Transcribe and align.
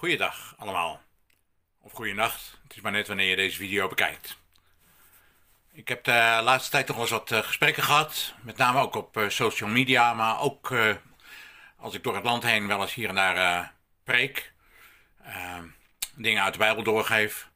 Goeiedag 0.00 0.54
allemaal. 0.58 1.00
Of 1.80 1.92
goeienacht. 1.92 2.58
Het 2.62 2.76
is 2.76 2.82
maar 2.82 2.92
net 2.92 3.06
wanneer 3.06 3.28
je 3.28 3.36
deze 3.36 3.56
video 3.56 3.88
bekijkt. 3.88 4.36
Ik 5.72 5.88
heb 5.88 6.04
de 6.04 6.40
laatste 6.42 6.70
tijd 6.70 6.86
toch 6.86 6.96
wel 6.96 7.04
eens 7.04 7.14
wat 7.14 7.30
eh, 7.30 7.38
gesprekken 7.38 7.82
gehad. 7.82 8.34
Met 8.42 8.56
name 8.56 8.80
ook 8.80 8.94
op 8.94 9.16
eh, 9.16 9.28
social 9.28 9.70
media. 9.70 10.14
Maar 10.14 10.40
ook 10.40 10.70
eh, 10.70 10.94
als 11.76 11.94
ik 11.94 12.02
door 12.02 12.14
het 12.14 12.24
land 12.24 12.42
heen 12.42 12.66
wel 12.66 12.80
eens 12.80 12.94
hier 12.94 13.08
en 13.08 13.14
daar 13.14 13.72
preek. 14.04 14.52
dingen 16.14 16.42
uit 16.42 16.52
de 16.52 16.58
Bijbel 16.58 16.82
doorgeef. 16.82 17.48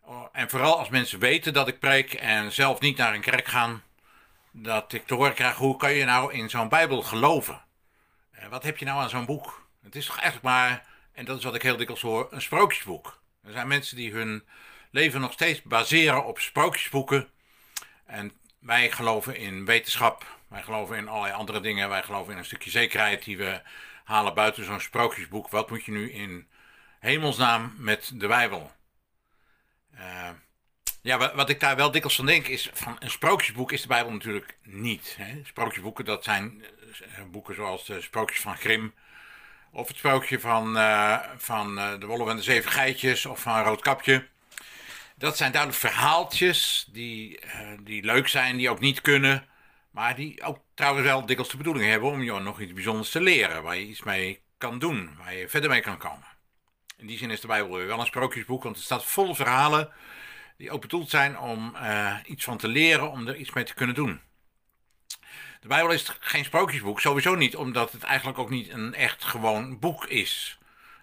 Oh, 0.00 0.28
en 0.32 0.50
vooral 0.50 0.78
als 0.78 0.88
mensen 0.88 1.18
weten 1.18 1.52
dat 1.52 1.68
ik 1.68 1.78
preek 1.78 2.14
en 2.14 2.52
zelf 2.52 2.80
niet 2.80 2.96
naar 2.96 3.14
een 3.14 3.20
kerk 3.20 3.46
gaan. 3.46 3.82
Dat 4.50 4.92
ik 4.92 5.06
te 5.06 5.14
horen 5.14 5.34
krijg, 5.34 5.56
hoe 5.56 5.76
kan 5.76 5.92
je 5.92 6.04
nou 6.04 6.32
in 6.32 6.50
zo'n 6.50 6.68
Bijbel 6.68 7.02
geloven? 7.02 7.64
wat 8.50 8.62
heb 8.62 8.78
je 8.78 8.84
nou 8.84 9.02
aan 9.02 9.10
zo'n 9.10 9.26
boek? 9.26 9.66
Het 9.82 9.96
is 9.96 10.06
toch 10.06 10.18
eigenlijk 10.18 10.44
maar 10.44 10.91
en 11.12 11.24
dat 11.24 11.38
is 11.38 11.44
wat 11.44 11.54
ik 11.54 11.62
heel 11.62 11.76
dikwijls 11.76 12.02
hoor, 12.02 12.28
een 12.30 12.42
sprookjesboek. 12.42 13.20
Er 13.42 13.52
zijn 13.52 13.68
mensen 13.68 13.96
die 13.96 14.12
hun 14.12 14.44
leven 14.90 15.20
nog 15.20 15.32
steeds 15.32 15.62
baseren 15.62 16.24
op 16.24 16.38
sprookjesboeken. 16.38 17.28
En 18.06 18.32
wij 18.58 18.90
geloven 18.90 19.36
in 19.36 19.64
wetenschap, 19.64 20.26
wij 20.48 20.62
geloven 20.62 20.96
in 20.96 21.08
allerlei 21.08 21.34
andere 21.34 21.60
dingen, 21.60 21.88
wij 21.88 22.02
geloven 22.02 22.32
in 22.32 22.38
een 22.38 22.44
stukje 22.44 22.70
zekerheid 22.70 23.24
die 23.24 23.36
we 23.36 23.60
halen 24.04 24.34
buiten 24.34 24.64
zo'n 24.64 24.80
sprookjesboek. 24.80 25.48
Wat 25.48 25.70
moet 25.70 25.84
je 25.84 25.92
nu 25.92 26.12
in 26.12 26.48
hemelsnaam 27.00 27.74
met 27.76 28.12
de 28.14 28.26
Bijbel? 28.26 28.72
Uh, 29.94 30.30
ja, 31.02 31.34
wat 31.34 31.48
ik 31.48 31.60
daar 31.60 31.76
wel 31.76 31.90
dikwijls 31.90 32.16
van 32.16 32.26
denk 32.26 32.46
is, 32.46 32.70
van 32.72 32.96
een 32.98 33.10
sprookjesboek 33.10 33.72
is 33.72 33.82
de 33.82 33.88
Bijbel 33.88 34.12
natuurlijk 34.12 34.56
niet. 34.62 35.14
Hè? 35.18 35.40
Sprookjesboeken, 35.44 36.04
dat 36.04 36.24
zijn 36.24 36.64
eh, 37.00 37.24
boeken 37.30 37.54
zoals 37.54 37.86
de 37.86 38.00
sprookjes 38.00 38.40
van 38.40 38.56
Grimm, 38.56 38.94
of 39.72 39.88
het 39.88 39.96
sprookje 39.96 40.40
van, 40.40 40.76
uh, 40.76 41.18
van 41.36 41.78
uh, 41.78 41.98
de 41.98 42.06
Wolf 42.06 42.28
en 42.28 42.36
de 42.36 42.42
Zeven 42.42 42.70
Geitjes 42.70 43.26
of 43.26 43.40
van 43.40 43.62
Roodkapje. 43.62 44.26
Dat 45.16 45.36
zijn 45.36 45.52
duidelijk 45.52 45.80
verhaaltjes 45.80 46.88
die, 46.92 47.40
uh, 47.44 47.50
die 47.80 48.04
leuk 48.04 48.28
zijn, 48.28 48.56
die 48.56 48.70
ook 48.70 48.80
niet 48.80 49.00
kunnen. 49.00 49.46
Maar 49.90 50.16
die 50.16 50.42
ook 50.42 50.58
trouwens 50.74 51.06
wel 51.06 51.26
dikwijls 51.26 51.50
de 51.50 51.56
bedoeling 51.56 51.90
hebben 51.90 52.10
om 52.10 52.22
je 52.22 52.32
nog 52.32 52.60
iets 52.60 52.72
bijzonders 52.72 53.10
te 53.10 53.20
leren. 53.20 53.62
Waar 53.62 53.76
je 53.76 53.86
iets 53.86 54.02
mee 54.02 54.40
kan 54.58 54.78
doen, 54.78 55.10
waar 55.18 55.34
je 55.34 55.48
verder 55.48 55.70
mee 55.70 55.80
kan 55.80 55.98
komen. 55.98 56.26
In 56.96 57.06
die 57.06 57.18
zin 57.18 57.30
is 57.30 57.40
de 57.40 57.46
Bijbel 57.46 57.76
weer 57.76 57.86
wel 57.86 58.00
een 58.00 58.06
sprookjesboek, 58.06 58.62
want 58.62 58.76
het 58.76 58.84
staat 58.84 59.04
vol 59.04 59.34
verhalen 59.34 59.92
die 60.56 60.70
ook 60.70 60.80
bedoeld 60.80 61.10
zijn 61.10 61.38
om 61.38 61.76
iets 62.24 62.44
van 62.44 62.58
te 62.58 62.68
leren, 62.68 63.10
om 63.10 63.28
er 63.28 63.36
iets 63.36 63.52
mee 63.52 63.64
te 63.64 63.74
kunnen 63.74 63.94
doen. 63.94 64.20
De 65.62 65.68
Bijbel 65.68 65.90
is 65.90 66.16
geen 66.20 66.44
sprookjesboek, 66.44 67.00
sowieso 67.00 67.34
niet, 67.34 67.56
omdat 67.56 67.92
het 67.92 68.02
eigenlijk 68.02 68.38
ook 68.38 68.50
niet 68.50 68.70
een 68.70 68.94
echt 68.94 69.24
gewoon 69.24 69.78
boek 69.78 70.06
is. 70.06 70.58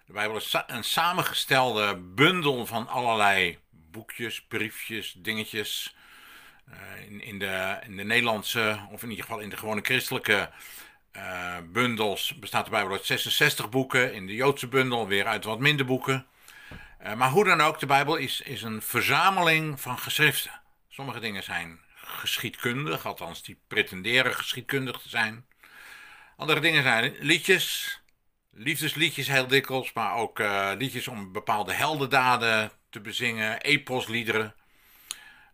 De 0.06 0.12
Bijbel 0.12 0.36
is 0.36 0.54
een 0.66 0.84
samengestelde 0.84 1.96
bundel 1.96 2.66
van 2.66 2.88
allerlei 2.88 3.58
boekjes, 3.70 4.42
briefjes, 4.42 5.14
dingetjes. 5.16 5.96
Uh, 6.68 7.10
in, 7.10 7.22
in, 7.22 7.38
de, 7.38 7.78
in 7.86 7.96
de 7.96 8.04
Nederlandse, 8.04 8.78
of 8.90 9.02
in 9.02 9.10
ieder 9.10 9.24
geval 9.24 9.40
in 9.40 9.48
de 9.48 9.56
gewone 9.56 9.80
christelijke 9.82 10.50
uh, 11.16 11.56
bundels, 11.72 12.38
bestaat 12.38 12.64
de 12.64 12.70
Bijbel 12.70 12.92
uit 12.92 13.06
66 13.06 13.68
boeken. 13.68 14.14
In 14.14 14.26
de 14.26 14.34
Joodse 14.34 14.68
bundel 14.68 15.06
weer 15.06 15.26
uit 15.26 15.44
wat 15.44 15.58
minder 15.58 15.86
boeken. 15.86 16.26
Uh, 17.02 17.14
maar 17.14 17.30
hoe 17.30 17.44
dan 17.44 17.60
ook, 17.60 17.78
de 17.78 17.86
Bijbel 17.86 18.16
is, 18.16 18.40
is 18.40 18.62
een 18.62 18.82
verzameling 18.82 19.80
van 19.80 19.98
geschriften. 19.98 20.60
Sommige 20.88 21.20
dingen 21.20 21.42
zijn 21.42 21.80
geschiedkundig, 22.10 23.06
althans 23.06 23.42
die 23.42 23.60
pretenderen 23.68 24.34
geschiedkundig 24.34 25.00
te 25.00 25.08
zijn. 25.08 25.46
Andere 26.36 26.60
dingen 26.60 26.82
zijn 26.82 27.14
liedjes, 27.18 28.00
liefdesliedjes 28.52 29.28
heel 29.28 29.46
dikwijls, 29.46 29.92
maar 29.92 30.14
ook 30.14 30.38
uh, 30.38 30.70
liedjes 30.78 31.08
om 31.08 31.32
bepaalde 31.32 31.72
heldendaden 31.72 32.70
te 32.90 33.00
bezingen, 33.00 33.60
eposliederen. 33.60 34.54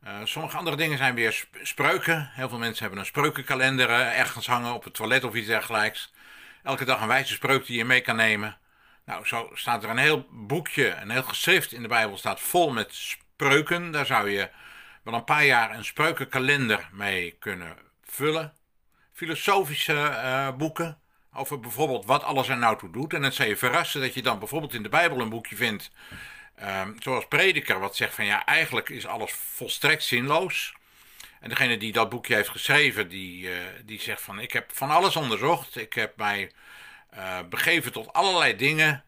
Uh, 0.05 0.19
sommige 0.25 0.57
andere 0.57 0.77
dingen 0.77 0.99
zijn 0.99 1.15
weer 1.15 1.47
spreuken. 1.63 2.31
Heel 2.33 2.49
veel 2.49 2.59
mensen 2.59 2.83
hebben 2.83 2.99
een 3.01 3.07
spreukenkalender 3.07 3.89
uh, 3.89 4.19
ergens 4.19 4.47
hangen 4.47 4.75
op 4.75 4.85
het 4.85 4.95
toilet 4.95 5.25
of 5.25 5.35
iets 5.35 5.47
dergelijks. 5.47 6.13
Elke 6.63 6.85
dag 6.85 7.01
een 7.01 7.09
wijze 7.09 7.33
spreuk 7.33 7.67
die 7.67 7.77
je 7.77 7.85
mee 7.85 8.01
kan 8.01 8.17
nemen. 8.17 8.59
Nou, 9.05 9.27
zo 9.27 9.51
staat 9.55 9.83
er 9.83 9.91
een 9.91 9.99
heel 9.99 10.27
boekje, 10.31 10.89
een 10.89 11.11
heel 11.11 11.23
geschrift 11.23 11.73
in 11.73 11.83
de 11.83 11.89
Bijbel 11.89 12.17
staat 12.17 12.41
vol 12.41 12.71
met 12.71 12.95
spreuken. 12.95 13.91
Daar 13.91 14.07
zou 14.07 14.31
je 14.31 14.51
wel 15.07 15.15
een 15.15 15.25
paar 15.25 15.45
jaar 15.45 15.75
een 15.75 15.85
spreukenkalender 15.85 16.89
mee 16.93 17.31
kunnen 17.31 17.77
vullen. 18.05 18.53
Filosofische 19.13 19.93
uh, 19.93 20.53
boeken 20.57 20.99
over 21.33 21.61
bijvoorbeeld 21.61 22.05
wat 22.05 22.23
alles 22.23 22.49
er 22.49 22.57
nou 22.57 22.79
toe 22.79 22.91
doet. 22.91 23.15
En 23.15 23.23
het 23.23 23.35
zou 23.35 23.49
je 23.49 23.57
verrassen 23.57 24.01
dat 24.01 24.15
je 24.15 24.23
dan 24.23 24.39
bijvoorbeeld 24.39 24.75
in 24.75 24.83
de 24.83 24.89
Bijbel 24.89 25.21
een 25.21 25.29
boekje 25.29 25.57
vindt, 25.57 25.91
uh, 26.63 26.83
zoals 26.99 27.27
Prediker, 27.29 27.79
wat 27.79 27.97
zegt 27.97 28.15
van 28.15 28.25
ja, 28.25 28.45
eigenlijk 28.45 28.89
is 28.89 29.07
alles 29.07 29.33
volstrekt 29.33 30.03
zinloos. 30.03 30.75
En 31.41 31.49
degene 31.49 31.77
die 31.77 31.93
dat 31.93 32.09
boekje 32.09 32.35
heeft 32.35 32.49
geschreven, 32.49 33.09
die, 33.09 33.49
uh, 33.49 33.57
die 33.85 34.01
zegt 34.01 34.23
van 34.23 34.41
ik 34.41 34.53
heb 34.53 34.71
van 34.75 34.91
alles 34.91 35.17
onderzocht. 35.17 35.77
Ik 35.77 35.93
heb 35.93 36.17
mij 36.17 36.53
uh, 37.15 37.39
begeven 37.49 37.93
tot 37.93 38.13
allerlei 38.13 38.57
dingen, 38.57 39.05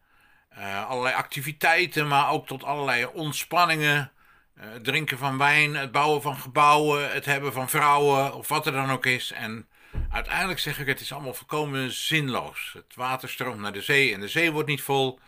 allerlei 0.87 1.15
activiteiten, 1.15 2.09
maar 2.09 2.31
ook 2.31 2.47
tot 2.47 2.65
allerlei 2.65 3.07
ontspanningen. 3.07 4.13
Het 4.59 4.75
eh, 4.75 4.81
drinken 4.81 5.19
van 5.19 5.39
wijn, 5.39 5.75
het 5.75 5.93
bouwen 5.93 6.23
van 6.23 6.37
gebouwen, 6.37 7.11
het 7.13 7.25
hebben 7.25 7.53
van 7.53 7.69
vrouwen 7.69 8.35
of 8.35 8.49
wat 8.49 8.67
er 8.67 8.73
dan 8.73 8.91
ook 8.91 9.07
is. 9.07 9.33
En 9.33 9.69
uiteindelijk 10.11 10.59
zeg 10.59 10.79
ik, 10.79 10.87
het 10.87 11.01
is 11.01 11.13
allemaal 11.13 11.35
volkomen 11.35 11.93
zinloos. 11.93 12.71
Het 12.73 12.95
water 12.95 13.29
stroomt 13.29 13.61
naar 13.61 13.73
de 13.73 13.83
zee 13.83 14.15
en 14.15 14.21
de 14.21 14.29
zee 14.29 14.53
wordt 14.53 14.69
niet 14.69 14.83
vol. 14.83 15.19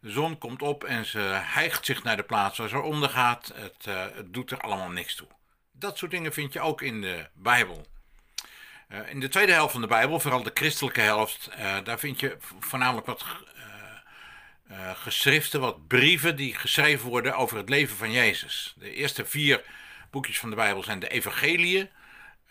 De 0.00 0.10
zon 0.10 0.38
komt 0.38 0.62
op 0.62 0.84
en 0.84 1.04
ze 1.04 1.18
hijgt 1.42 1.84
zich 1.86 2.02
naar 2.02 2.16
de 2.16 2.22
plaats 2.22 2.58
waar 2.58 2.68
ze 2.68 2.80
ondergaat. 2.80 3.52
Het, 3.54 3.86
uh, 3.88 4.04
het 4.14 4.34
doet 4.34 4.50
er 4.50 4.60
allemaal 4.60 4.90
niks 4.90 5.14
toe. 5.14 5.28
Dat 5.72 5.98
soort 5.98 6.10
dingen 6.10 6.32
vind 6.32 6.52
je 6.52 6.60
ook 6.60 6.82
in 6.82 7.00
de 7.00 7.28
Bijbel. 7.34 7.86
Uh, 8.88 9.10
in 9.10 9.20
de 9.20 9.28
tweede 9.28 9.52
helft 9.52 9.72
van 9.72 9.80
de 9.80 9.86
Bijbel, 9.86 10.20
vooral 10.20 10.42
de 10.42 10.50
christelijke 10.54 11.00
helft, 11.00 11.50
daar 11.84 11.98
vind 11.98 12.20
je 12.20 12.36
voornamelijk 12.60 13.06
wat 13.06 13.24
uh, 14.70 14.90
geschriften, 14.94 15.60
wat 15.60 15.86
brieven 15.86 16.36
die 16.36 16.54
geschreven 16.54 17.08
worden 17.08 17.36
over 17.36 17.56
het 17.56 17.68
leven 17.68 17.96
van 17.96 18.12
Jezus. 18.12 18.74
De 18.78 18.94
eerste 18.94 19.26
vier 19.26 19.64
boekjes 20.10 20.38
van 20.38 20.50
de 20.50 20.56
Bijbel 20.56 20.82
zijn 20.82 20.98
de 20.98 21.08
evangeliën. 21.08 21.88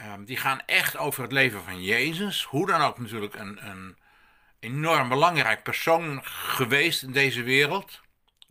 Uh, 0.02 0.14
die 0.26 0.38
gaan 0.38 0.62
echt 0.66 0.98
over 0.98 1.24
het 1.24 1.32
leven 1.32 1.64
van 1.64 1.84
Jezus. 1.84 2.44
Hoe 2.44 2.68
dan 2.68 2.82
ook 2.82 3.00
natuurlijk 3.00 3.36
een, 3.36 3.68
een 3.68 3.98
enorm 4.60 5.10
belangrijk 5.10 5.64
persoon 5.64 6.20
geweest 6.24 7.04
in 7.04 7.12
deze 7.12 7.44
wereld. 7.44 8.02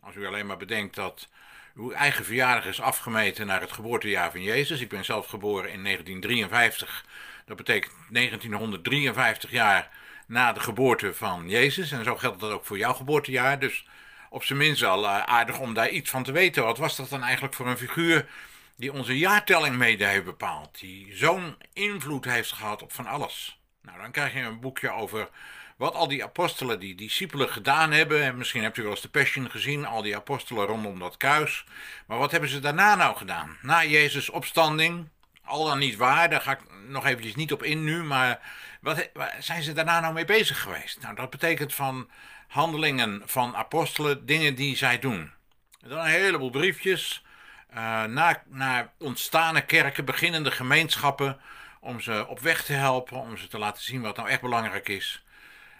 Als 0.01 0.15
u 0.15 0.25
alleen 0.25 0.45
maar 0.45 0.57
bedenkt 0.57 0.95
dat 0.95 1.29
uw 1.75 1.91
eigen 1.91 2.25
verjaardag 2.25 2.65
is 2.65 2.81
afgemeten 2.81 3.45
naar 3.45 3.61
het 3.61 3.71
geboortejaar 3.71 4.31
van 4.31 4.41
Jezus. 4.41 4.81
Ik 4.81 4.89
ben 4.89 5.05
zelf 5.05 5.27
geboren 5.27 5.71
in 5.71 5.83
1953. 5.83 7.05
Dat 7.45 7.57
betekent 7.57 7.93
1953 8.09 9.51
jaar 9.51 9.89
na 10.27 10.53
de 10.53 10.59
geboorte 10.59 11.13
van 11.13 11.49
Jezus. 11.49 11.91
En 11.91 12.03
zo 12.03 12.15
geldt 12.15 12.39
dat 12.39 12.51
ook 12.51 12.65
voor 12.65 12.77
jouw 12.77 12.93
geboortejaar. 12.93 13.59
Dus 13.59 13.85
op 14.29 14.43
zijn 14.43 14.59
minst 14.59 14.83
al 14.83 15.03
uh, 15.03 15.23
aardig 15.23 15.59
om 15.59 15.73
daar 15.73 15.89
iets 15.89 16.09
van 16.09 16.23
te 16.23 16.31
weten. 16.31 16.63
Wat 16.63 16.77
was 16.77 16.95
dat 16.95 17.09
dan 17.09 17.23
eigenlijk 17.23 17.53
voor 17.53 17.67
een 17.67 17.77
figuur 17.77 18.29
die 18.75 18.93
onze 18.93 19.17
jaartelling 19.17 19.75
mede 19.75 20.05
heeft 20.05 20.23
bepaald? 20.25 20.79
Die 20.79 21.15
zo'n 21.15 21.55
invloed 21.73 22.25
heeft 22.25 22.51
gehad 22.51 22.81
op 22.81 22.91
van 22.91 23.05
alles. 23.05 23.59
Nou, 23.81 23.97
dan 23.97 24.11
krijg 24.11 24.33
je 24.33 24.39
een 24.39 24.59
boekje 24.59 24.91
over 24.91 25.29
wat 25.77 25.93
al 25.93 26.07
die 26.07 26.23
apostelen, 26.23 26.79
die 26.79 26.95
discipelen 26.95 27.49
gedaan 27.49 27.91
hebben. 27.91 28.23
En 28.23 28.37
misschien 28.37 28.63
hebt 28.63 28.77
u 28.77 28.81
wel 28.81 28.91
eens 28.91 29.01
de 29.01 29.09
Passion 29.09 29.49
gezien, 29.49 29.85
al 29.85 30.01
die 30.01 30.15
apostelen 30.15 30.65
rondom 30.65 30.99
dat 30.99 31.17
kruis. 31.17 31.65
Maar 32.07 32.17
wat 32.17 32.31
hebben 32.31 32.49
ze 32.49 32.59
daarna 32.59 32.95
nou 32.95 33.15
gedaan? 33.17 33.57
Na 33.61 33.83
Jezus' 33.83 34.29
opstanding, 34.29 35.09
al 35.45 35.65
dan 35.65 35.79
niet 35.79 35.95
waar, 35.95 36.29
daar 36.29 36.41
ga 36.41 36.51
ik 36.51 36.59
nog 36.87 37.05
eventjes 37.05 37.35
niet 37.35 37.51
op 37.51 37.63
in 37.63 37.83
nu, 37.83 38.03
maar 38.03 38.39
wat, 38.81 39.09
zijn 39.39 39.63
ze 39.63 39.73
daarna 39.73 39.99
nou 39.99 40.13
mee 40.13 40.25
bezig 40.25 40.61
geweest? 40.61 41.01
Nou, 41.01 41.15
dat 41.15 41.29
betekent 41.29 41.73
van 41.73 42.09
handelingen 42.47 43.21
van 43.25 43.55
apostelen, 43.55 44.25
dingen 44.25 44.55
die 44.55 44.75
zij 44.75 44.99
doen. 44.99 45.31
Dan 45.79 45.99
een 45.99 46.05
heleboel 46.05 46.49
briefjes 46.49 47.23
uh, 47.69 48.03
naar, 48.03 48.43
naar 48.45 48.93
ontstane 48.99 49.65
kerken, 49.65 50.05
beginnende 50.05 50.51
gemeenschappen, 50.51 51.39
om 51.79 51.99
ze 51.99 52.25
op 52.27 52.39
weg 52.39 52.63
te 52.63 52.73
helpen, 52.73 53.17
om 53.17 53.37
ze 53.37 53.47
te 53.47 53.57
laten 53.57 53.83
zien 53.83 54.01
wat 54.01 54.15
nou 54.15 54.29
echt 54.29 54.41
belangrijk 54.41 54.89
is. 54.89 55.23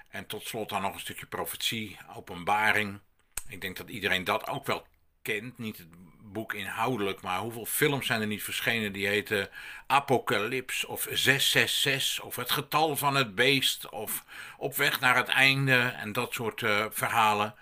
En 0.09 0.25
tot 0.25 0.47
slot 0.47 0.69
dan 0.69 0.81
nog 0.81 0.93
een 0.93 0.99
stukje 0.99 1.25
profetie, 1.25 1.97
openbaring. 2.15 2.99
Ik 3.47 3.61
denk 3.61 3.77
dat 3.77 3.89
iedereen 3.89 4.23
dat 4.23 4.47
ook 4.47 4.65
wel 4.65 4.87
kent. 5.25 5.57
Niet 5.57 5.77
het 5.77 5.87
boek 6.31 6.53
inhoudelijk, 6.53 7.21
maar 7.21 7.39
hoeveel 7.39 7.65
films 7.65 8.05
zijn 8.05 8.21
er 8.21 8.27
niet 8.27 8.43
verschenen 8.43 8.93
die 8.93 9.07
heten 9.07 9.49
Apocalyps 9.87 10.85
of 10.85 11.07
666 11.11 12.23
of 12.23 12.35
Het 12.35 12.51
getal 12.51 12.95
van 12.95 13.15
het 13.15 13.35
beest 13.35 13.89
of 13.89 14.23
Op 14.57 14.75
weg 14.75 14.99
naar 14.99 15.15
het 15.15 15.27
einde 15.27 15.77
en 15.77 16.11
dat 16.11 16.33
soort 16.33 16.61
uh, 16.61 16.85
verhalen. 16.89 17.55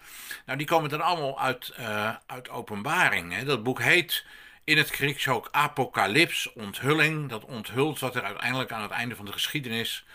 Nou, 0.45 0.57
die 0.57 0.68
komen 0.68 0.89
dan 0.89 1.01
allemaal 1.01 1.39
uit, 1.39 1.74
uh, 1.80 2.15
uit 2.25 2.50
openbaring. 2.50 3.33
Hè. 3.33 3.44
Dat 3.44 3.63
boek 3.63 3.81
heet 3.81 4.25
in 4.63 4.77
het 4.77 4.89
Grieks 4.89 5.27
ook 5.27 5.48
Apocalyps, 5.51 6.54
onthulling. 6.54 7.30
Dat 7.30 7.45
onthult 7.45 8.00
wat 8.00 8.16
er 8.16 8.24
uiteindelijk 8.24 8.71
aan 8.71 8.81
het 8.81 8.92
einde 8.92 9.16
van 9.16 9.25
de 9.25 9.31
geschiedenis, 9.31 10.06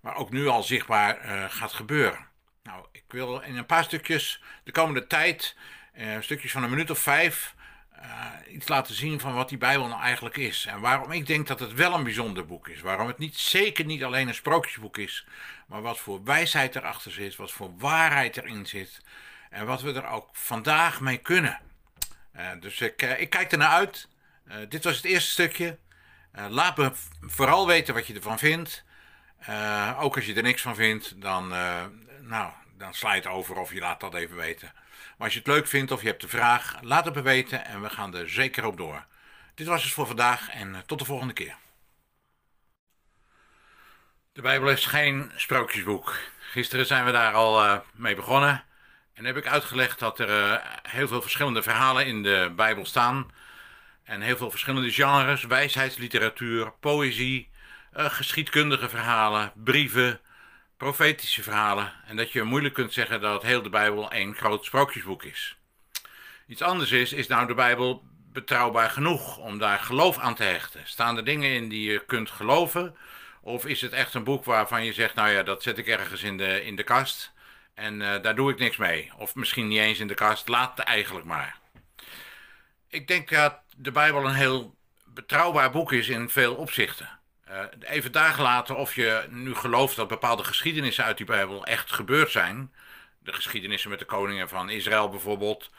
maar 0.00 0.16
ook 0.16 0.30
nu 0.30 0.46
al 0.46 0.62
zichtbaar 0.62 1.24
uh, 1.24 1.44
gaat 1.48 1.72
gebeuren. 1.72 2.26
Nou, 2.62 2.84
ik 2.92 3.04
wil 3.08 3.40
in 3.40 3.56
een 3.56 3.66
paar 3.66 3.84
stukjes 3.84 4.42
de 4.64 4.72
komende 4.72 5.06
tijd, 5.06 5.56
stukjes 6.20 6.52
van 6.52 6.62
een 6.62 6.70
minuut 6.70 6.90
of 6.90 6.98
vijf, 6.98 7.54
uh, 8.04 8.54
iets 8.54 8.68
laten 8.68 8.94
zien 8.94 9.20
van 9.20 9.34
wat 9.34 9.48
die 9.48 9.58
Bijbel 9.58 9.88
nou 9.88 10.00
eigenlijk 10.00 10.36
is. 10.36 10.66
En 10.66 10.80
waarom 10.80 11.12
ik 11.12 11.26
denk 11.26 11.46
dat 11.46 11.60
het 11.60 11.72
wel 11.72 11.94
een 11.94 12.04
bijzonder 12.04 12.46
boek 12.46 12.68
is. 12.68 12.80
Waarom 12.80 13.06
het 13.06 13.18
niet, 13.18 13.36
zeker 13.38 13.84
niet 13.84 14.04
alleen 14.04 14.28
een 14.28 14.34
sprookjesboek 14.34 14.98
is, 14.98 15.26
maar 15.66 15.82
wat 15.82 15.98
voor 15.98 16.24
wijsheid 16.24 16.76
erachter 16.76 17.12
zit, 17.12 17.36
wat 17.36 17.52
voor 17.52 17.76
waarheid 17.78 18.36
erin 18.36 18.66
zit. 18.66 19.00
En 19.50 19.66
wat 19.66 19.82
we 19.82 19.92
er 19.92 20.06
ook 20.06 20.28
vandaag 20.32 21.00
mee 21.00 21.18
kunnen. 21.18 21.60
Uh, 22.36 22.48
dus 22.60 22.80
ik, 22.80 23.02
ik 23.02 23.30
kijk 23.30 23.52
ernaar 23.52 23.70
uit. 23.70 24.08
dit 24.68 24.84
was 24.84 24.96
het 24.96 25.04
eerste 25.04 25.30
stukje. 25.30 25.78
laat 26.48 26.76
me 26.76 26.92
vooral 27.20 27.66
weten 27.66 27.94
wat 27.94 28.06
je 28.06 28.14
ervan 28.14 28.38
vindt. 28.38 28.84
ook 29.98 30.16
als 30.16 30.26
je 30.26 30.34
er 30.34 30.42
niks 30.42 30.62
van 30.62 30.74
vindt, 30.74 31.20
dan, 31.20 31.48
nou, 32.20 32.52
dan 32.76 32.94
sla 32.94 33.10
je 33.10 33.20
het 33.20 33.30
over 33.30 33.56
of 33.56 33.72
je 33.72 33.80
laat 33.80 34.00
dat 34.00 34.14
even 34.14 34.36
weten. 34.36 34.72
Maar 35.16 35.26
als 35.26 35.32
je 35.32 35.38
het 35.38 35.48
leuk 35.48 35.66
vindt 35.66 35.90
of 35.90 36.00
je 36.00 36.08
hebt 36.08 36.22
een 36.22 36.28
vraag, 36.28 36.76
laat 36.80 37.04
het 37.04 37.14
me 37.14 37.22
weten 37.22 37.64
en 37.64 37.82
we 37.82 37.90
gaan 37.90 38.14
er 38.14 38.30
zeker 38.30 38.64
op 38.64 38.76
door. 38.76 39.04
Dit 39.54 39.66
was 39.66 39.82
het 39.82 39.92
voor 39.92 40.06
vandaag 40.06 40.48
en 40.50 40.74
eh, 40.74 40.80
tot 40.86 40.98
de 40.98 41.04
volgende 41.04 41.32
keer. 41.32 41.56
De 44.32 44.42
Bijbel 44.42 44.70
is 44.70 44.86
geen 44.86 45.32
sprookjesboek. 45.36 46.18
Gisteren 46.38 46.86
zijn 46.86 47.04
we 47.04 47.12
daar 47.12 47.34
al 47.34 47.64
uh, 47.64 47.78
mee 47.92 48.14
begonnen. 48.14 48.64
En 49.12 49.24
heb 49.24 49.36
ik 49.36 49.46
uitgelegd 49.46 49.98
dat 49.98 50.18
er 50.18 50.28
uh, 50.28 50.56
heel 50.82 51.08
veel 51.08 51.22
verschillende 51.22 51.62
verhalen 51.62 52.06
in 52.06 52.22
de 52.22 52.52
Bijbel 52.56 52.86
staan. 52.86 53.30
En 54.04 54.20
heel 54.20 54.36
veel 54.36 54.50
verschillende 54.50 54.90
genres: 54.90 55.44
wijsheidsliteratuur, 55.44 56.72
poëzie, 56.72 57.50
geschiedkundige 57.92 58.88
verhalen, 58.88 59.52
brieven, 59.54 60.20
profetische 60.84 61.42
verhalen 61.42 61.92
en 62.06 62.16
dat 62.16 62.32
je 62.32 62.42
moeilijk 62.42 62.74
kunt 62.74 62.92
zeggen 62.92 63.20
dat 63.20 63.42
heel 63.42 63.62
de 63.62 63.68
Bijbel 63.68 64.10
één 64.10 64.34
groot 64.34 64.64
sprookjesboek 64.64 65.22
is. 65.22 65.56
Iets 66.46 66.62
anders 66.62 66.90
is, 66.90 67.12
is 67.12 67.26
nou 67.26 67.46
de 67.46 67.54
Bijbel 67.54 68.02
betrouwbaar 68.32 68.90
genoeg 68.90 69.38
om 69.38 69.58
daar 69.58 69.78
geloof 69.78 70.18
aan 70.18 70.34
te 70.34 70.42
hechten? 70.42 70.80
Staan 70.84 71.16
er 71.16 71.24
dingen 71.24 71.50
in 71.50 71.68
die 71.68 71.90
je 71.90 72.04
kunt 72.04 72.30
geloven? 72.30 72.96
Of 73.40 73.66
is 73.66 73.80
het 73.80 73.92
echt 73.92 74.14
een 74.14 74.24
boek 74.24 74.44
waarvan 74.44 74.84
je 74.84 74.92
zegt, 74.92 75.14
nou 75.14 75.30
ja, 75.30 75.42
dat 75.42 75.62
zet 75.62 75.78
ik 75.78 75.86
ergens 75.86 76.22
in 76.22 76.36
de, 76.36 76.64
in 76.64 76.76
de 76.76 76.82
kast 76.82 77.32
en 77.74 78.00
uh, 78.00 78.22
daar 78.22 78.34
doe 78.34 78.50
ik 78.50 78.58
niks 78.58 78.76
mee? 78.76 79.10
Of 79.16 79.34
misschien 79.34 79.68
niet 79.68 79.80
eens 79.80 80.00
in 80.00 80.08
de 80.08 80.14
kast, 80.14 80.48
laat 80.48 80.78
het 80.78 80.86
eigenlijk 80.86 81.26
maar. 81.26 81.56
Ik 82.88 83.08
denk 83.08 83.28
dat 83.28 83.58
de 83.76 83.90
Bijbel 83.90 84.24
een 84.24 84.34
heel 84.34 84.74
betrouwbaar 85.04 85.70
boek 85.70 85.92
is 85.92 86.08
in 86.08 86.30
veel 86.30 86.54
opzichten. 86.54 87.08
Uh, 87.50 87.60
even 87.80 88.12
dagen 88.12 88.42
later 88.42 88.76
of 88.76 88.94
je 88.94 89.26
nu 89.30 89.54
gelooft 89.54 89.96
dat 89.96 90.08
bepaalde 90.08 90.44
geschiedenissen 90.44 91.04
uit 91.04 91.16
die 91.16 91.26
Bijbel 91.26 91.66
echt 91.66 91.92
gebeurd 91.92 92.30
zijn. 92.30 92.72
De 93.18 93.32
geschiedenissen 93.32 93.90
met 93.90 93.98
de 93.98 94.04
koningen 94.04 94.48
van 94.48 94.70
Israël 94.70 95.08
bijvoorbeeld. 95.08 95.70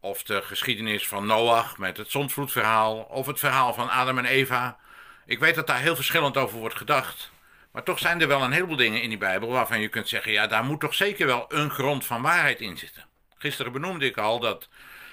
Of 0.00 0.22
de 0.22 0.42
geschiedenis 0.42 1.08
van 1.08 1.26
Noach 1.26 1.78
met 1.78 1.96
het 1.96 2.10
zondvloedverhaal. 2.10 2.96
Of 2.96 3.26
het 3.26 3.38
verhaal 3.38 3.74
van 3.74 3.90
Adam 3.90 4.18
en 4.18 4.24
Eva. 4.24 4.78
Ik 5.26 5.38
weet 5.38 5.54
dat 5.54 5.66
daar 5.66 5.80
heel 5.80 5.96
verschillend 5.96 6.36
over 6.36 6.58
wordt 6.58 6.76
gedacht. 6.76 7.30
Maar 7.70 7.82
toch 7.82 7.98
zijn 7.98 8.20
er 8.20 8.28
wel 8.28 8.42
een 8.42 8.52
heleboel 8.52 8.76
dingen 8.76 9.02
in 9.02 9.08
die 9.08 9.18
Bijbel 9.18 9.48
waarvan 9.48 9.80
je 9.80 9.88
kunt 9.88 10.08
zeggen: 10.08 10.32
ja, 10.32 10.46
daar 10.46 10.64
moet 10.64 10.80
toch 10.80 10.94
zeker 10.94 11.26
wel 11.26 11.44
een 11.48 11.70
grond 11.70 12.04
van 12.04 12.22
waarheid 12.22 12.60
in 12.60 12.76
zitten. 12.76 13.04
Gisteren 13.38 13.72
benoemde 13.72 14.06
ik 14.06 14.16
al 14.16 14.38
dat 14.38 14.68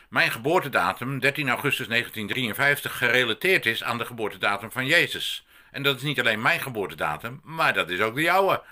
mijn 0.10 0.32
geboortedatum, 0.32 1.20
13 1.20 1.50
augustus 1.50 1.88
1953, 1.88 2.98
gerelateerd 2.98 3.66
is 3.66 3.84
aan 3.84 3.98
de 3.98 4.06
geboortedatum 4.06 4.72
van 4.72 4.86
Jezus. 4.86 5.46
En 5.76 5.84
dat 5.84 5.96
is 5.96 6.02
niet 6.02 6.20
alleen 6.20 6.42
mijn 6.42 6.62
geboortedatum, 6.62 7.40
maar 7.44 7.74
dat 7.74 7.90
is 7.90 8.00
ook 8.00 8.16
de 8.16 8.22
jouwe. 8.22 8.64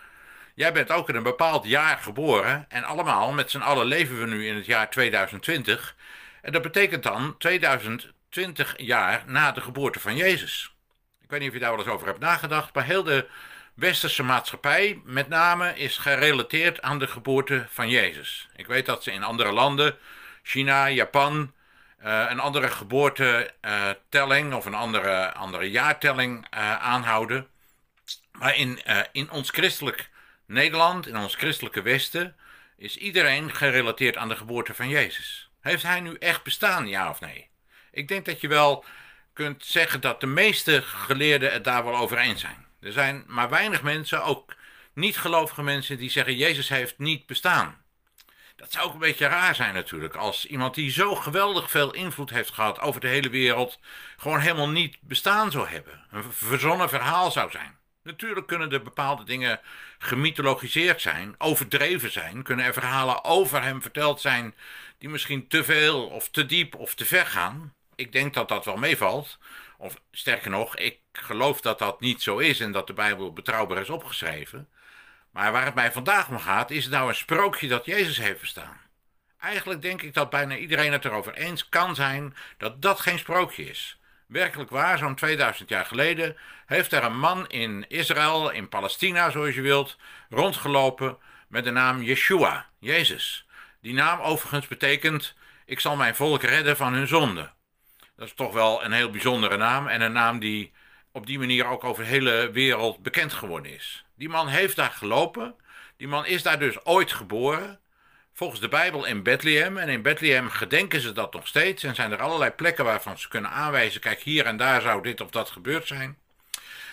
Jij 0.55 0.73
bent 0.73 0.91
ook 0.91 1.09
in 1.09 1.15
een 1.15 1.23
bepaald 1.23 1.65
jaar 1.65 1.97
geboren 1.97 2.65
en 2.69 2.83
allemaal 2.83 3.31
met 3.31 3.51
z'n 3.51 3.59
allen 3.59 3.85
leven 3.85 4.19
we 4.19 4.25
nu 4.25 4.47
in 4.47 4.55
het 4.55 4.65
jaar 4.65 4.89
2020. 4.89 5.95
En 6.41 6.51
dat 6.51 6.61
betekent 6.61 7.03
dan 7.03 7.37
2020 7.37 8.73
jaar 8.77 9.23
na 9.25 9.51
de 9.51 9.61
geboorte 9.61 9.99
van 9.99 10.15
Jezus. 10.15 10.75
Ik 11.21 11.29
weet 11.29 11.39
niet 11.39 11.47
of 11.47 11.53
je 11.53 11.61
daar 11.61 11.69
wel 11.69 11.79
eens 11.79 11.93
over 11.93 12.07
hebt 12.07 12.19
nagedacht, 12.19 12.73
maar 12.73 12.85
heel 12.85 13.03
de 13.03 13.27
westerse 13.73 14.23
maatschappij 14.23 15.01
met 15.03 15.29
name 15.29 15.75
is 15.75 15.97
gerelateerd 15.97 16.81
aan 16.81 16.99
de 16.99 17.07
geboorte 17.07 17.65
van 17.69 17.89
Jezus. 17.89 18.49
Ik 18.55 18.67
weet 18.67 18.85
dat 18.85 19.03
ze 19.03 19.11
in 19.11 19.23
andere 19.23 19.51
landen, 19.51 19.97
China, 20.43 20.89
Japan, 20.89 21.53
uh, 22.05 22.25
een 22.29 22.39
andere 22.39 22.69
geboortetelling 22.69 24.53
of 24.53 24.65
een 24.65 24.73
andere, 24.73 25.33
andere 25.33 25.71
jaartelling 25.71 26.47
uh, 26.53 26.75
aanhouden. 26.75 27.47
Maar 28.31 28.55
in, 28.55 28.81
uh, 28.87 28.99
in 29.11 29.31
ons 29.31 29.49
christelijk 29.49 30.09
Nederland, 30.45 31.07
in 31.07 31.17
ons 31.17 31.35
christelijke 31.35 31.81
Westen, 31.81 32.35
is 32.77 32.97
iedereen 32.97 33.55
gerelateerd 33.55 34.17
aan 34.17 34.29
de 34.29 34.35
geboorte 34.35 34.73
van 34.73 34.89
Jezus. 34.89 35.49
Heeft 35.61 35.83
hij 35.83 35.99
nu 35.99 36.15
echt 36.19 36.43
bestaan, 36.43 36.87
ja 36.87 37.09
of 37.09 37.19
nee? 37.19 37.49
Ik 37.91 38.07
denk 38.07 38.25
dat 38.25 38.41
je 38.41 38.47
wel 38.47 38.85
kunt 39.33 39.65
zeggen 39.65 40.01
dat 40.01 40.19
de 40.19 40.27
meeste 40.27 40.81
geleerden 40.81 41.51
het 41.51 41.63
daar 41.63 41.83
wel 41.83 41.95
over 41.95 42.17
eens 42.17 42.41
zijn. 42.41 42.65
Er 42.79 42.91
zijn 42.91 43.23
maar 43.27 43.49
weinig 43.49 43.81
mensen, 43.81 44.23
ook 44.23 44.55
niet 44.93 45.17
gelovige 45.17 45.63
mensen, 45.63 45.97
die 45.97 46.09
zeggen 46.09 46.35
Jezus 46.35 46.69
heeft 46.69 46.97
niet 46.97 47.25
bestaan. 47.25 47.82
Dat 48.55 48.71
zou 48.71 48.85
ook 48.85 48.93
een 48.93 48.99
beetje 48.99 49.27
raar 49.27 49.55
zijn 49.55 49.73
natuurlijk, 49.73 50.15
als 50.15 50.45
iemand 50.45 50.75
die 50.75 50.91
zo 50.91 51.15
geweldig 51.15 51.69
veel 51.71 51.93
invloed 51.93 52.29
heeft 52.29 52.53
gehad 52.53 52.79
over 52.79 53.01
de 53.01 53.07
hele 53.07 53.29
wereld, 53.29 53.79
gewoon 54.17 54.39
helemaal 54.39 54.69
niet 54.69 54.97
bestaan 55.01 55.51
zou 55.51 55.67
hebben. 55.67 56.05
Een 56.11 56.33
verzonnen 56.33 56.89
verhaal 56.89 57.31
zou 57.31 57.51
zijn. 57.51 57.77
Natuurlijk 58.03 58.47
kunnen 58.47 58.71
er 58.71 58.83
bepaalde 58.83 59.23
dingen 59.23 59.59
gemythologiseerd 59.97 61.01
zijn, 61.01 61.35
overdreven 61.37 62.11
zijn, 62.11 62.43
kunnen 62.43 62.65
er 62.65 62.73
verhalen 62.73 63.23
over 63.23 63.63
hem 63.63 63.81
verteld 63.81 64.21
zijn 64.21 64.55
die 64.97 65.09
misschien 65.09 65.47
te 65.47 65.63
veel 65.63 66.07
of 66.07 66.29
te 66.29 66.45
diep 66.45 66.75
of 66.75 66.95
te 66.95 67.05
ver 67.05 67.25
gaan. 67.25 67.73
Ik 67.95 68.11
denk 68.11 68.33
dat 68.33 68.47
dat 68.47 68.65
wel 68.65 68.77
meevalt. 68.77 69.37
Of 69.77 70.01
sterker 70.11 70.49
nog, 70.49 70.77
ik 70.77 70.99
geloof 71.11 71.61
dat 71.61 71.79
dat 71.79 71.99
niet 71.99 72.21
zo 72.21 72.37
is 72.37 72.59
en 72.59 72.71
dat 72.71 72.87
de 72.87 72.93
Bijbel 72.93 73.33
betrouwbaar 73.33 73.81
is 73.81 73.89
opgeschreven. 73.89 74.69
Maar 75.33 75.51
waar 75.51 75.65
het 75.65 75.75
mij 75.75 75.91
vandaag 75.91 76.29
om 76.29 76.39
gaat, 76.39 76.71
is 76.71 76.83
het 76.83 76.93
nou 76.93 77.09
een 77.09 77.15
sprookje 77.15 77.67
dat 77.67 77.85
Jezus 77.85 78.17
heeft 78.17 78.39
bestaan? 78.39 78.81
Eigenlijk 79.39 79.81
denk 79.81 80.01
ik 80.01 80.13
dat 80.13 80.29
bijna 80.29 80.55
iedereen 80.55 80.91
het 80.91 81.05
erover 81.05 81.33
eens 81.33 81.69
kan 81.69 81.95
zijn 81.95 82.35
dat 82.57 82.81
dat 82.81 82.99
geen 82.99 83.19
sprookje 83.19 83.69
is. 83.69 83.99
Werkelijk 84.27 84.69
waar, 84.69 84.97
zo'n 84.97 85.15
2000 85.15 85.69
jaar 85.69 85.85
geleden 85.85 86.37
heeft 86.65 86.91
er 86.91 87.03
een 87.03 87.19
man 87.19 87.47
in 87.47 87.85
Israël, 87.87 88.49
in 88.49 88.69
Palestina 88.69 89.29
zoals 89.29 89.55
je 89.55 89.61
wilt, 89.61 89.97
rondgelopen 90.29 91.17
met 91.47 91.63
de 91.63 91.71
naam 91.71 92.01
Yeshua, 92.01 92.69
Jezus. 92.79 93.45
Die 93.81 93.93
naam 93.93 94.19
overigens 94.19 94.67
betekent: 94.67 95.35
Ik 95.65 95.79
zal 95.79 95.95
mijn 95.95 96.15
volk 96.15 96.43
redden 96.43 96.77
van 96.77 96.93
hun 96.93 97.07
zonde. 97.07 97.51
Dat 98.15 98.27
is 98.27 98.33
toch 98.33 98.53
wel 98.53 98.83
een 98.83 98.91
heel 98.91 99.09
bijzondere 99.09 99.57
naam 99.57 99.87
en 99.87 100.01
een 100.01 100.11
naam 100.11 100.39
die 100.39 100.71
op 101.11 101.25
die 101.25 101.39
manier 101.39 101.65
ook 101.65 101.83
over 101.83 102.03
de 102.03 102.09
hele 102.09 102.51
wereld 102.51 103.03
bekend 103.03 103.33
geworden 103.33 103.73
is. 103.73 104.05
Die 104.23 104.31
man 104.31 104.47
heeft 104.47 104.75
daar 104.75 104.91
gelopen. 104.91 105.55
Die 105.97 106.07
man 106.07 106.25
is 106.25 106.43
daar 106.43 106.59
dus 106.59 106.85
ooit 106.85 107.11
geboren. 107.11 107.79
Volgens 108.33 108.59
de 108.59 108.67
Bijbel 108.67 109.05
in 109.05 109.23
Bethlehem. 109.23 109.77
En 109.77 109.89
in 109.89 110.01
Bethlehem 110.01 110.49
gedenken 110.49 111.01
ze 111.01 111.11
dat 111.11 111.33
nog 111.33 111.47
steeds. 111.47 111.83
En 111.83 111.95
zijn 111.95 112.11
er 112.11 112.21
allerlei 112.21 112.51
plekken 112.51 112.85
waarvan 112.85 113.17
ze 113.17 113.27
kunnen 113.27 113.51
aanwijzen: 113.51 114.01
kijk, 114.01 114.19
hier 114.19 114.45
en 114.45 114.57
daar 114.57 114.81
zou 114.81 115.01
dit 115.01 115.21
of 115.21 115.29
dat 115.29 115.49
gebeurd 115.49 115.87
zijn. 115.87 116.17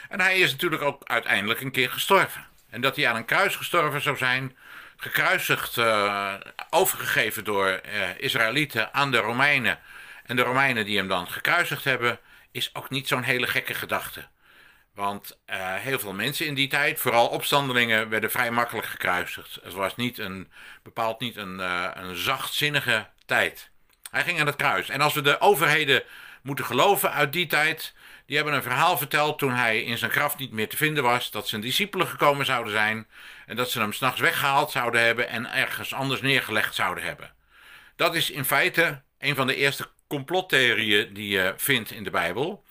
En 0.09 0.21
hij 0.21 0.39
is 0.39 0.51
natuurlijk 0.51 0.83
ook 0.83 1.03
uiteindelijk 1.05 1.61
een 1.61 1.71
keer 1.71 1.91
gestorven. 1.91 2.47
En 2.71 2.81
dat 2.81 2.97
hij 2.97 3.09
aan 3.09 3.17
een 3.17 3.25
kruis 3.25 3.57
gestorven 3.57 4.01
zou 4.01 4.17
zijn, 4.17 4.57
gekruisigd, 4.97 5.77
uh, 5.77 6.35
overgegeven 6.71 7.45
door 7.45 7.69
uh, 7.69 8.19
Israëlieten 8.19 8.95
aan 8.95 9.11
de 9.11 9.19
Romeinen. 9.19 9.79
En 10.25 10.37
de 10.37 10.43
Romeinen 10.43 10.85
die 10.85 10.97
hem 10.97 11.09
dan 11.09 11.29
gekruisigd 11.29 11.85
hebben, 11.85 12.19
is 12.51 12.75
ook 12.75 12.91
niet 12.91 13.09
zo'n 13.09 13.23
hele 13.23 13.47
gekke 13.47 13.75
gedachte. 13.75 14.29
Want 14.95 15.39
uh, 15.51 15.75
heel 15.75 15.99
veel 15.99 16.13
mensen 16.13 16.47
in 16.47 16.55
die 16.55 16.69
tijd, 16.69 17.01
vooral 17.01 17.29
opstandelingen, 17.29 18.09
werden 18.09 18.31
vrij 18.31 18.51
makkelijk 18.51 18.87
gekruisigd. 18.87 19.59
Het 19.63 19.73
was 19.73 19.97
niet 19.97 20.19
een, 20.19 20.51
bepaald 20.83 21.21
niet 21.21 21.37
een, 21.37 21.59
uh, 21.59 21.91
een 21.95 22.17
zachtzinnige 22.17 23.07
tijd. 23.27 23.71
Hij 24.11 24.23
ging 24.23 24.41
aan 24.41 24.47
het 24.47 24.57
kruis. 24.57 24.89
En 24.89 25.01
als 25.01 25.15
we 25.15 25.21
de 25.23 25.41
overheden 25.41 26.03
moeten 26.43 26.65
geloven 26.65 27.13
uit 27.13 27.33
die 27.33 27.47
tijd, 27.47 27.95
die 28.27 28.37
hebben 28.37 28.55
een 28.55 28.63
verhaal 28.63 28.99
verteld 28.99 29.39
toen 29.39 29.53
hij 29.53 29.83
in 29.83 29.99
zijn 29.99 30.11
graf 30.11 30.39
niet 30.39 30.53
meer 30.53 30.69
te 30.69 30.77
vinden 30.77 31.03
was, 31.03 31.31
dat 31.31 31.49
zijn 31.49 31.61
discipelen 31.61 32.07
gekomen 32.07 32.47
zouden 32.47 32.73
zijn 32.73 33.07
en 33.47 33.57
dat 33.57 33.71
ze 33.71 33.81
hem 33.81 33.93
s'nachts 33.93 34.21
weggehaald 34.21 34.71
zouden 34.71 35.01
hebben 35.01 35.29
en 35.29 35.53
ergens 35.53 35.95
anders 35.95 36.21
neergelegd 36.21 36.75
zouden 36.75 37.05
hebben. 37.05 37.33
Dat 37.97 38.15
is 38.15 38.31
in 38.31 38.45
feite 38.45 39.03
een 39.19 39.35
van 39.35 39.47
de 39.47 39.55
eerste 39.55 39.89
complottheorieën 40.09 41.13
die 41.13 41.29
je 41.29 41.55
vindt 41.57 41.91
in 41.91 42.05
de 42.05 42.11
Bijbel. 42.11 42.65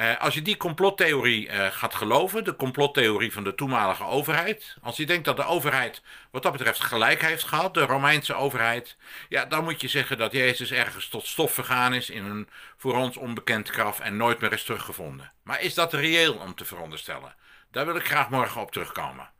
Uh, 0.00 0.18
als 0.18 0.34
je 0.34 0.42
die 0.42 0.56
complottheorie 0.56 1.48
uh, 1.48 1.66
gaat 1.66 1.94
geloven, 1.94 2.44
de 2.44 2.56
complottheorie 2.56 3.32
van 3.32 3.44
de 3.44 3.54
toenmalige 3.54 4.04
overheid, 4.04 4.76
als 4.82 4.96
je 4.96 5.06
denkt 5.06 5.24
dat 5.24 5.36
de 5.36 5.44
overheid 5.44 6.02
wat 6.30 6.42
dat 6.42 6.52
betreft 6.52 6.80
gelijk 6.80 7.22
heeft 7.22 7.44
gehad, 7.44 7.74
de 7.74 7.80
Romeinse 7.80 8.34
overheid, 8.34 8.96
ja, 9.28 9.44
dan 9.44 9.64
moet 9.64 9.80
je 9.80 9.88
zeggen 9.88 10.18
dat 10.18 10.32
Jezus 10.32 10.70
ergens 10.70 11.08
tot 11.08 11.26
stof 11.26 11.52
vergaan 11.52 11.94
is 11.94 12.10
in 12.10 12.24
een 12.24 12.48
voor 12.76 12.94
ons 12.94 13.16
onbekend 13.16 13.68
graf 13.68 14.00
en 14.00 14.16
nooit 14.16 14.40
meer 14.40 14.52
is 14.52 14.64
teruggevonden. 14.64 15.32
Maar 15.42 15.60
is 15.60 15.74
dat 15.74 15.92
reëel 15.92 16.34
om 16.34 16.54
te 16.54 16.64
veronderstellen? 16.64 17.34
Daar 17.70 17.86
wil 17.86 17.96
ik 17.96 18.06
graag 18.06 18.30
morgen 18.30 18.60
op 18.60 18.72
terugkomen. 18.72 19.30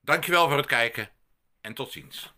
Dankjewel 0.00 0.48
voor 0.48 0.56
het 0.56 0.66
kijken 0.66 1.10
en 1.60 1.74
tot 1.74 1.92
ziens. 1.92 2.32